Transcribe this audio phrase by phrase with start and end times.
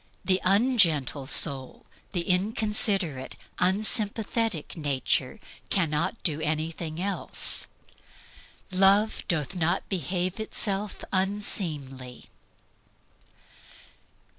[0.25, 5.39] The ungentle soul, the inconsiderate, unsympathetic nature,
[5.69, 7.67] cannot do anything else.
[8.71, 12.25] "Love doth not behave itself unseemly."